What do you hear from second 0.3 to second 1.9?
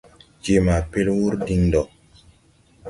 Je ma pel wuur diŋ ndo.